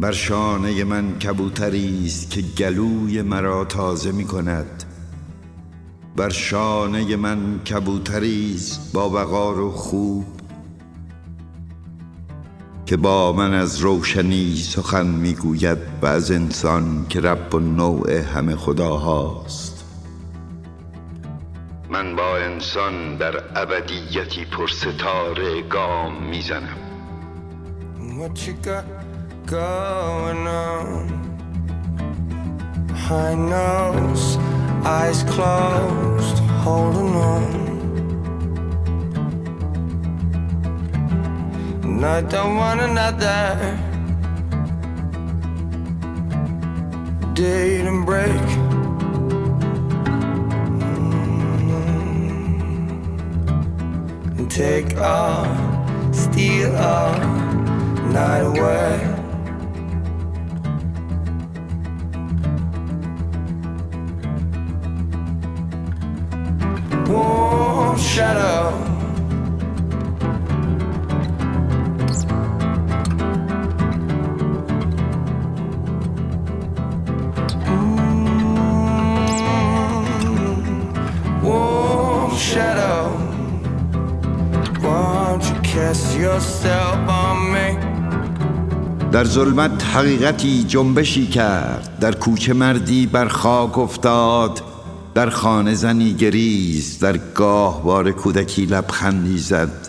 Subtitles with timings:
[0.00, 4.84] بر شانه من کبوتری است که گلوی مرا تازه می کند.
[6.16, 10.24] بر شانه من کبوتری است با وقار و خوب
[12.86, 18.56] که با من از روشنی سخن می‌گوید و از انسان که رب و نوع همه
[18.56, 19.84] خداهاست.
[21.90, 26.76] من با انسان در ابدیتی پر ستاره گام می‌زنم
[28.18, 28.97] What you got?
[29.48, 31.08] Going on?
[32.94, 34.36] High nose,
[34.84, 37.44] eyes closed, holding on.
[41.82, 43.78] And I don't want another
[47.86, 48.48] and break.
[51.48, 51.78] Mm-hmm.
[54.38, 55.46] And take all,
[56.12, 57.18] steal all
[58.12, 59.17] night away.
[68.18, 68.88] shadow.
[89.12, 91.98] در ظلمت حقیقتی جنبشی کرد.
[92.00, 94.67] در کوچه مردی بر خاک افتاد.
[95.14, 99.88] در خانه زنی گریز در گاهوار کودکی لبخندی زد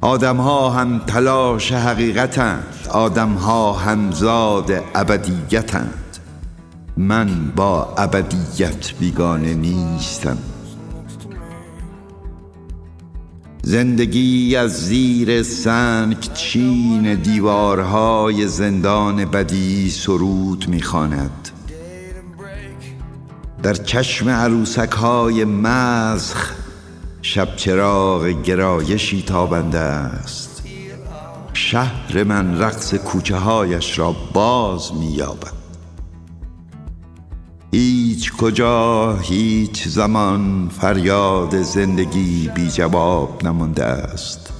[0.00, 6.18] آدمها هم تلاش حقیقتند آدمها هم زاد ابدیتند.
[6.96, 10.38] من با ابدیت بیگانه نیستم.
[13.62, 21.43] زندگی از زیر سنگ چین دیوارهای زندان بدی سرود می‌خواند.
[23.64, 26.52] در چشم عروسک های مزخ
[27.22, 30.62] شب چراغ گرایشی تابنده است.
[31.52, 35.52] شهر من رقص کوچه هایش را باز مییابد.
[37.72, 44.52] هیچ کجا هیچ زمان فریاد زندگی بی جواب نمانده است.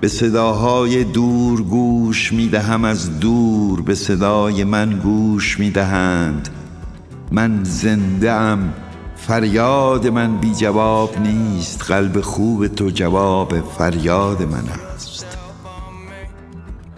[0.00, 6.48] به صداهای دور گوش می دهم از دور به صدای من گوش می دهند
[7.32, 8.72] من زنده ام.
[9.16, 11.82] فریاد من بی جواب نیست.
[11.82, 15.38] قلب خوب تو جواب فریاد من است.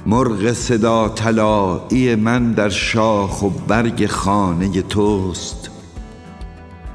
[0.07, 5.71] مرغ صدا طلایی من در شاخ و برگ خانه توست.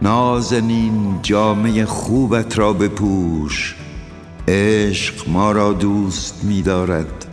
[0.01, 3.75] نازنین جامه خوبت را بپوش.
[4.47, 7.25] عشق ما را دوست می دارد.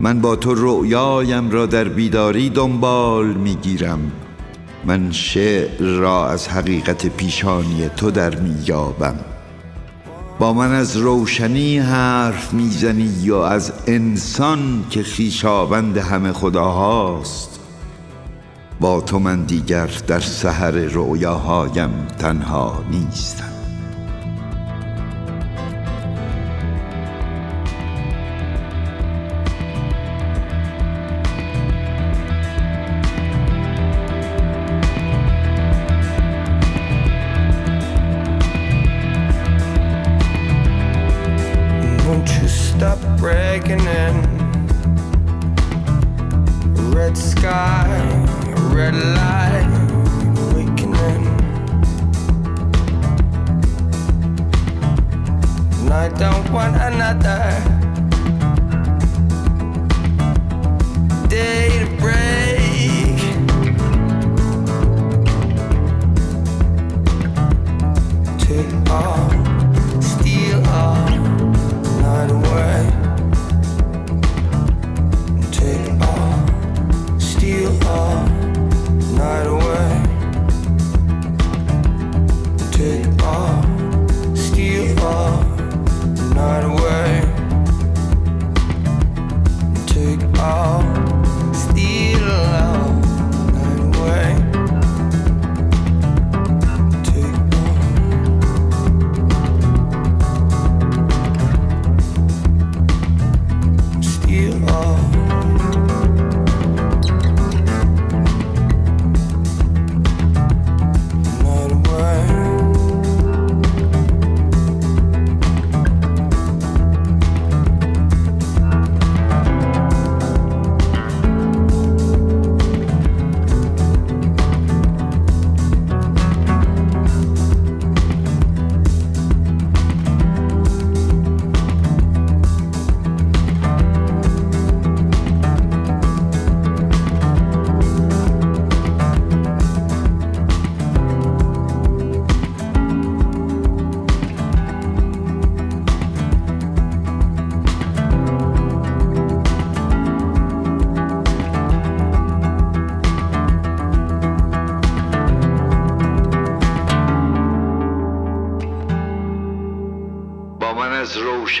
[0.00, 4.12] من با تو رؤیایم را در بیداری دنبال می گیرم.
[4.84, 9.14] من شعر را از حقیقت پیشانی تو در می یابم.
[10.38, 17.60] با من از روشنی حرف می‌زنی یا از انسان که خیشاوند همه خداهاست.
[18.80, 23.51] با تو من دیگر در سحر رؤیاهایم تنها نیستم.
[42.82, 44.14] Stop breaking in?
[46.92, 47.86] Red sky,
[48.74, 49.70] red light,
[50.50, 51.22] awakening.
[55.78, 57.81] And I don't want another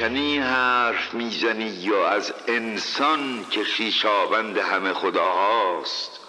[0.02, 6.20] روشنی حرف می‌زنی یا از انسان که خیشاوند همه خداهاست؟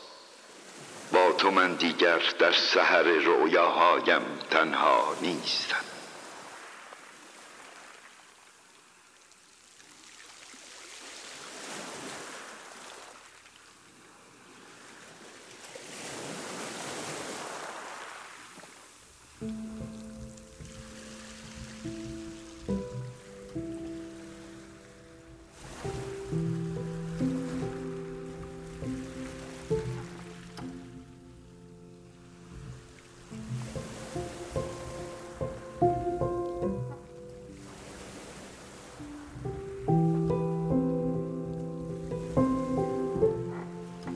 [1.11, 4.21] با تو من دیگر در سحر رویاهایم
[4.51, 5.92] تنها نیستم.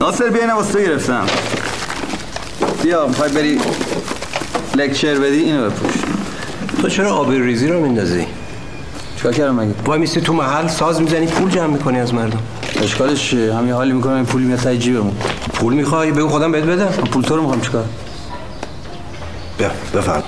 [0.08, 1.26] ناصر بیا اینم واسه تو گرفتم.
[2.82, 3.60] بیا می‌خوای بری
[4.74, 5.92] لکچر بدی اینو بپوش.
[6.82, 8.26] تو چرا آب ریزی رو میندازی؟
[9.16, 12.38] چیکار کردم مگه؟ وای میستی تو محل ساز می‌زنی پول جمع می‌کنی از مردم.
[12.82, 15.16] اشکالش چیه؟ همین حالی می‌کنم این پول میاد تای جیبمون.
[15.54, 16.84] پول می‌خوای؟ بگو خودم بهت بدم.
[16.84, 17.84] من پول تو رو می‌خوام چیکار؟
[19.58, 20.22] بیا بفهم.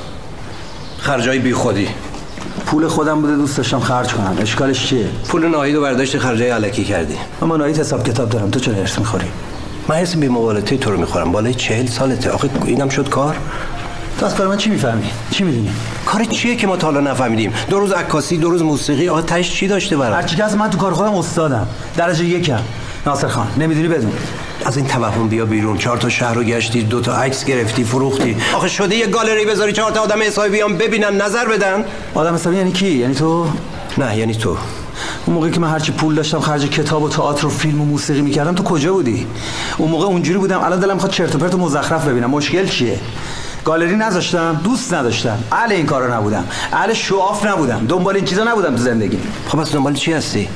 [0.99, 1.88] خرجای بی خودی.
[2.67, 4.37] پول خودم بوده دوست داشتم خرج کنم.
[4.41, 7.17] اشکالش چیه؟ پول ناهید و برداشت خرجای علکی کردی.
[7.41, 8.50] من با ناهید حساب کتاب دارم.
[8.50, 9.27] تو چرا ارث می‌خوری؟
[9.88, 11.32] من حس بی مبالطه تو رو می‌خورم.
[11.32, 12.31] بالای چهل سالته.
[12.31, 13.37] آخه اینم شد کار.
[14.21, 15.71] تو از کار من چی می‌فهمی؟ چی می‌دونی؟
[16.06, 19.09] کار چیه که ما تا حالا نفهمیدیم؟ دو روز عکاسی دو روز موسیقی.
[19.09, 21.67] آخه تهش چی داشته برام؟ که از من تو کار خودم استادم.
[21.97, 22.61] درجه یکم.
[23.06, 24.12] ناصر خان نمی‌دونی بدون.
[24.65, 25.79] از این توهم بیا بیرون.
[25.79, 28.37] چهار تا شهر رو گشتی دو تا عکس گرفتی فروختی.
[28.55, 31.85] آخه شده یه گالری بذاری چهار تا آدم حسابی بیان ببینن نظر بدن.
[32.15, 33.47] آدم حسابی یعنی کی؟ یعنی تو؟
[33.99, 34.56] نه یعنی تو.
[35.26, 38.22] اون موقعی که من هرچی پول داشتم خرج کتاب و تئاتر و فیلم و موسیقی
[38.22, 39.26] می‌کردم تو کجا بودی؟
[39.78, 42.31] اون موقع اونجوری بودم الان دلم می‌خواد چرت و پرت و مزخرف ببینم.
[42.31, 42.99] مشکل چیه؟
[43.64, 45.38] گالری نذاشتم دوست نداشتم.
[45.52, 46.44] اهل این کارا نبودم.
[46.72, 47.87] اهل شواف نبودم.
[47.88, 49.19] دنبال این چیزا نبودم تو زندگی.
[49.49, 50.49] خب پس دنبال چی هستی؟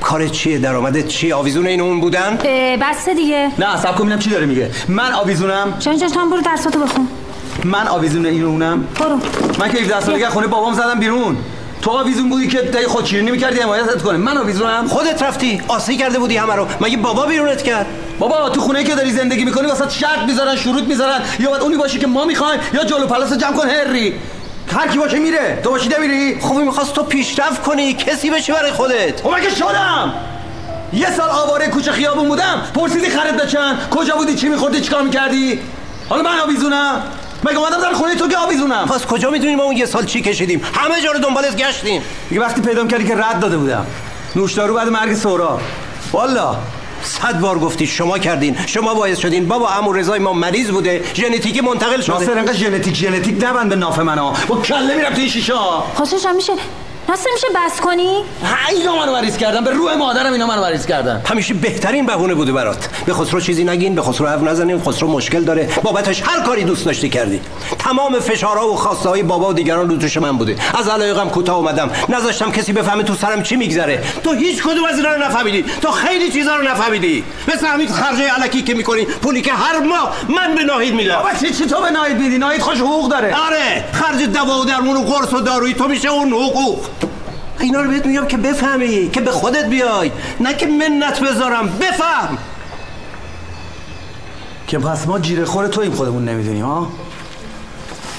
[0.00, 2.38] کارت چیه؟ درآمدت چیه؟ آویزون این اون بودن؟
[2.82, 3.50] بس دیگه.
[3.58, 4.70] نه سب کن ببینم چی داره میگه.
[4.88, 5.74] من آویزونم.
[5.78, 7.08] جان جان تو هم برو درساتو بخون.
[7.64, 8.84] من آویزون این و اونم.
[9.00, 9.18] برو.
[9.58, 11.36] من که 17 سالگی خونه بابام زدم بیرون.
[11.82, 14.18] تو آویزون بودی که تای خودشیرینی می‌کردی حمایتت کنه.
[14.18, 14.88] من آویزونم.
[14.88, 16.66] خودت رفتی آسی کرده بودی همه رو.
[16.80, 17.86] مگه بابا بیرونت کرد؟
[18.18, 21.20] بابا تو خونه که داری زندگی می‌کنی واسه شرط می‌ذارن شروط می‌ذارن.
[21.38, 24.14] یا باید اونی باشی که ما می‌خوایم یا جلو پلاس جمع کن هری.
[24.72, 25.60] هر کی باشه میره.
[25.64, 26.40] تو باشی نمیری.
[26.40, 29.20] خب می‌خواست تو پیشرفت کنی کسی بشی برای خودت.
[29.22, 30.12] خب مگه شدم؟
[30.92, 32.62] یه سال آواره کوچه خیابون بودم.
[32.74, 35.60] پرسیدی خرید چند کجا بودی؟ چی میخوردی؟ چیکار می‌کردی؟
[36.08, 37.02] حالا من آویزونم.
[37.44, 40.22] مگه اومدم در خونه تو که آویزونم؟ پس کجا می‌دونی ما اون یه سال چی
[40.22, 42.02] کشیدیم؟ همه جا رو دنبالت گشتیم.
[42.28, 43.86] دیگه وقتی پیدا کردی که رد داده بودم.
[44.36, 45.60] نوشدارو بعد مرگ سورا
[46.12, 46.56] والا
[47.02, 49.48] صد بار گفتی شما کردین شما باعث شدین.
[49.48, 52.18] بابا عمو رضای ما مریض بوده ژنتیکی منتقل شده.
[52.18, 54.32] ناصر انقدر ژنتیک ژنتیک نبند به ناف منو.
[54.48, 55.54] با کله میرم توی شیشه
[56.00, 56.52] خسرو جان میشه
[57.08, 58.24] ناصر میشه بس کنی؟
[58.70, 59.64] اینا منو مریض کردن.
[59.64, 61.22] به روح مادرم اینا منو مریض کردن.
[61.26, 62.88] همیشه بهترین بهونه بوده برات.
[63.06, 65.68] به خسرو چیزی نگین به خسرو حرف نزنین خسرو مشکل داره.
[65.82, 67.40] بابتش هر کاری دوست داشتی کردی.
[67.78, 70.56] تمام فشارها و خواسته های بابا و دیگران رو دوش من بوده.
[70.78, 71.90] از علایقم کوتاه اومدم.
[72.08, 74.02] نذاشتم کسی بفهمه تو سرم چی میگذره.
[74.24, 75.64] تو هیچ کدوم از اینا رو نفهمیدی.
[75.82, 77.24] تو خیلی چیزا رو نفهمیدی.
[77.54, 79.04] مثل همین خرجای علکی که می‌کنی.
[79.04, 81.16] پولی که هر ماه من به ناهید میدم.
[81.16, 83.36] بابا چی چی تو به ناید میدی؟ ناید خوش حقوق داره.
[83.46, 83.84] آره.
[83.92, 86.78] خرج دوا و درمون و قرص و دارویی تو میشه اون حقوق.
[87.60, 90.10] اینا رو بهت میگم که بفهمی که به خودت بیای
[90.40, 92.38] نه که منت بذارم بفهم!
[94.66, 96.90] که پس ما جیره خور تویم خودمون نمی‌دونیم ها؟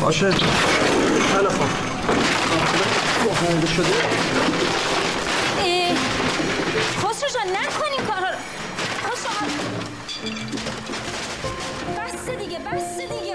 [0.02, 0.32] باشه.
[0.32, 0.42] خوب.
[5.60, 5.96] اه،
[6.98, 8.38] خسرو جان رو.
[9.06, 9.48] خسرو.
[11.98, 13.29] بس دیگه بس دیگه.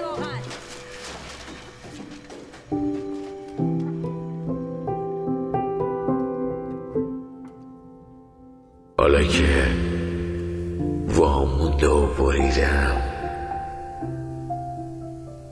[9.15, 9.67] واقعا حالا که
[11.07, 13.01] وامونده و بریدم.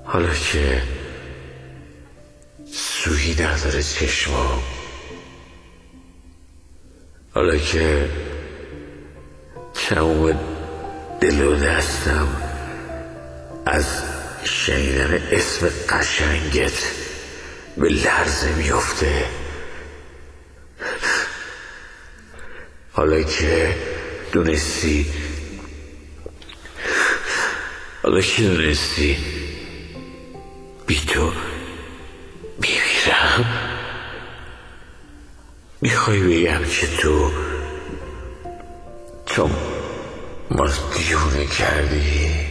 [0.04, 0.82] حالا که
[2.72, 4.60] سویی نداره چشمام.
[7.34, 8.10] حالا که
[9.74, 10.40] تمام
[11.22, 12.28] دل و دستم
[13.66, 13.86] از
[14.44, 16.92] شنیدن اسم قشنگت
[17.78, 19.43] به لرزه میفته.
[22.96, 23.76] حالا که
[24.32, 25.06] دونستی.
[28.04, 29.18] حالا که دونستی.
[30.88, 31.32] بی تو
[32.62, 33.46] میمیرم.
[35.82, 37.32] می‌خوای بگم که تو
[39.26, 39.50] تو
[40.52, 42.43] ما دیونه کردی.